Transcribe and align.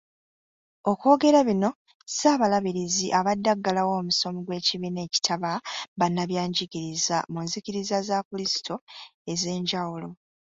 Okwogera 0.91 1.39
bino 1.47 1.69
Ssaabalabirizi 2.07 3.07
abadde 3.19 3.49
aggalawo 3.55 3.91
omusomo 4.01 4.39
gw’ekibiina 4.45 4.99
ekitaba 5.07 5.51
bannabyanjigiriza 5.99 7.17
mu 7.31 7.39
nzikiriza 7.45 7.97
za 8.07 8.17
Kulisito 8.27 8.75
ez’enjawulo. 9.31 10.09